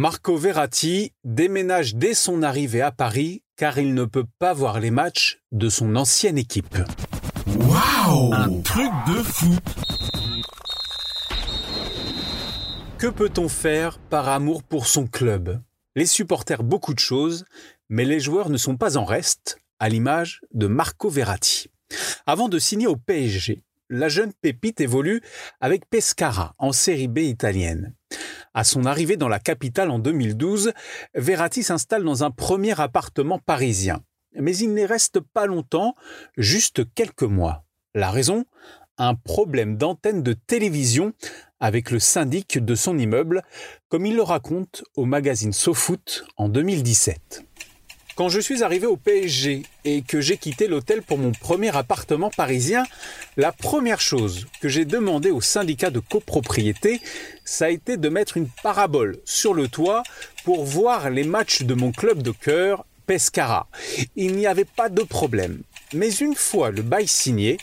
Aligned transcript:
Marco 0.00 0.36
Verratti 0.36 1.12
déménage 1.24 1.96
dès 1.96 2.14
son 2.14 2.44
arrivée 2.44 2.82
à 2.82 2.92
Paris 2.92 3.42
car 3.56 3.78
il 3.78 3.94
ne 3.94 4.04
peut 4.04 4.26
pas 4.38 4.52
voir 4.52 4.78
les 4.78 4.92
matchs 4.92 5.40
de 5.50 5.68
son 5.68 5.96
ancienne 5.96 6.38
équipe. 6.38 6.78
Waouh 7.48 8.32
Un 8.32 8.60
truc 8.60 8.92
de 9.08 9.22
fou 9.24 9.56
Que 12.98 13.08
peut-on 13.08 13.48
faire 13.48 13.98
par 13.98 14.28
amour 14.28 14.62
pour 14.62 14.86
son 14.86 15.08
club? 15.08 15.60
Les 15.96 16.06
supporters 16.06 16.62
beaucoup 16.62 16.94
de 16.94 17.00
choses, 17.00 17.44
mais 17.88 18.04
les 18.04 18.20
joueurs 18.20 18.50
ne 18.50 18.56
sont 18.56 18.76
pas 18.76 18.98
en 18.98 19.04
reste, 19.04 19.58
à 19.80 19.88
l'image 19.88 20.42
de 20.54 20.68
Marco 20.68 21.08
Verratti. 21.08 21.72
Avant 22.24 22.48
de 22.48 22.60
signer 22.60 22.86
au 22.86 22.94
PSG, 22.94 23.64
la 23.90 24.08
jeune 24.08 24.32
pépite 24.32 24.80
évolue 24.80 25.22
avec 25.60 25.90
Pescara 25.90 26.54
en 26.58 26.70
série 26.70 27.08
B 27.08 27.18
italienne. 27.18 27.94
À 28.58 28.64
son 28.64 28.86
arrivée 28.86 29.16
dans 29.16 29.28
la 29.28 29.38
capitale 29.38 29.88
en 29.88 30.00
2012, 30.00 30.72
Verratti 31.14 31.62
s'installe 31.62 32.02
dans 32.02 32.24
un 32.24 32.32
premier 32.32 32.80
appartement 32.80 33.38
parisien. 33.38 34.02
Mais 34.34 34.56
il 34.56 34.74
n'y 34.74 34.84
reste 34.84 35.20
pas 35.20 35.46
longtemps, 35.46 35.94
juste 36.36 36.82
quelques 36.96 37.22
mois. 37.22 37.64
La 37.94 38.10
raison? 38.10 38.46
Un 38.96 39.14
problème 39.14 39.76
d'antenne 39.76 40.24
de 40.24 40.32
télévision 40.32 41.12
avec 41.60 41.92
le 41.92 42.00
syndic 42.00 42.58
de 42.58 42.74
son 42.74 42.98
immeuble, 42.98 43.44
comme 43.90 44.06
il 44.06 44.16
le 44.16 44.22
raconte 44.22 44.82
au 44.96 45.04
magazine 45.04 45.52
SoFoot 45.52 46.24
en 46.36 46.48
2017. 46.48 47.47
Quand 48.18 48.28
je 48.28 48.40
suis 48.40 48.64
arrivé 48.64 48.84
au 48.84 48.96
PSG 48.96 49.62
et 49.84 50.02
que 50.02 50.20
j'ai 50.20 50.38
quitté 50.38 50.66
l'hôtel 50.66 51.02
pour 51.02 51.18
mon 51.18 51.30
premier 51.30 51.76
appartement 51.76 52.30
parisien, 52.30 52.82
la 53.36 53.52
première 53.52 54.00
chose 54.00 54.48
que 54.60 54.68
j'ai 54.68 54.84
demandé 54.84 55.30
au 55.30 55.40
syndicat 55.40 55.90
de 55.90 56.00
copropriété, 56.00 57.00
ça 57.44 57.66
a 57.66 57.68
été 57.68 57.96
de 57.96 58.08
mettre 58.08 58.36
une 58.36 58.48
parabole 58.64 59.18
sur 59.24 59.54
le 59.54 59.68
toit 59.68 60.02
pour 60.42 60.64
voir 60.64 61.10
les 61.10 61.22
matchs 61.22 61.62
de 61.62 61.74
mon 61.74 61.92
club 61.92 62.20
de 62.20 62.32
cœur, 62.32 62.84
Pescara. 63.06 63.68
Il 64.16 64.34
n'y 64.34 64.48
avait 64.48 64.64
pas 64.64 64.88
de 64.88 65.02
problème. 65.04 65.62
Mais 65.94 66.10
une 66.10 66.34
fois 66.34 66.72
le 66.72 66.82
bail 66.82 67.06
signé, 67.06 67.56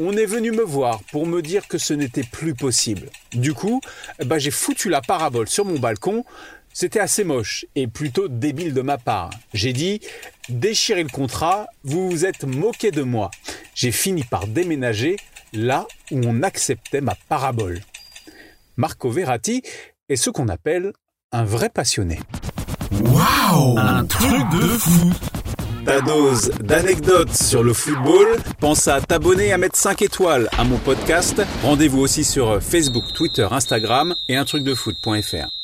on 0.00 0.16
est 0.16 0.26
venu 0.26 0.50
me 0.50 0.64
voir 0.64 1.04
pour 1.12 1.24
me 1.24 1.40
dire 1.40 1.68
que 1.68 1.78
ce 1.78 1.94
n'était 1.94 2.24
plus 2.24 2.54
possible. 2.54 3.10
Du 3.32 3.54
coup, 3.54 3.80
bah, 4.24 4.40
j'ai 4.40 4.50
foutu 4.50 4.88
la 4.88 5.02
parabole 5.02 5.48
sur 5.48 5.64
mon 5.64 5.78
balcon 5.78 6.24
c'était 6.72 7.00
assez 7.00 7.24
moche 7.24 7.64
et 7.74 7.86
plutôt 7.86 8.28
débile 8.28 8.74
de 8.74 8.82
ma 8.82 8.98
part. 8.98 9.30
J'ai 9.54 9.72
dit 9.72 10.00
déchirez 10.48 11.02
le 11.02 11.08
contrat, 11.08 11.66
vous 11.84 12.10
vous 12.10 12.24
êtes 12.24 12.44
moqué 12.44 12.90
de 12.90 13.02
moi. 13.02 13.30
J'ai 13.74 13.92
fini 13.92 14.24
par 14.24 14.46
déménager 14.46 15.16
là 15.52 15.86
où 16.10 16.20
on 16.24 16.42
acceptait 16.42 17.00
ma 17.00 17.14
parabole. 17.28 17.80
Marco 18.76 19.10
Verratti 19.10 19.62
est 20.08 20.16
ce 20.16 20.30
qu'on 20.30 20.48
appelle 20.48 20.92
un 21.32 21.44
vrai 21.44 21.68
passionné. 21.68 22.18
Waouh 22.92 23.78
Un 23.78 24.04
truc 24.04 24.48
de 24.52 24.66
fou 24.66 25.12
ta 25.84 26.00
dose 26.00 26.50
d'anecdotes 26.62 27.34
sur 27.34 27.62
le 27.62 27.72
football. 27.72 28.38
Pense 28.58 28.88
à 28.88 29.00
t'abonner 29.00 29.48
et 29.48 29.52
à 29.52 29.58
mettre 29.58 29.76
5 29.76 30.02
étoiles 30.02 30.48
à 30.58 30.64
mon 30.64 30.76
podcast. 30.78 31.42
Rendez-vous 31.62 32.00
aussi 32.00 32.24
sur 32.24 32.62
Facebook, 32.62 33.04
Twitter, 33.14 33.46
Instagram 33.50 34.14
et 34.28 34.36
un 34.36 34.44
truc 34.44 34.62
de 34.64 34.74
foot.fr. 34.74 35.59